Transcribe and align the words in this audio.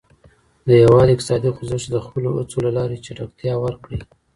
د 0.67 0.67
هيواد 0.81 1.07
اقتصادي 1.11 1.49
خوځښت 1.55 1.85
ته 1.85 1.89
د 1.93 1.97
خپلو 2.05 2.29
هڅو 2.37 2.57
له 2.65 2.71
لاري 2.77 2.97
چټکتيا 3.05 3.53
ورکړئ. 3.59 3.99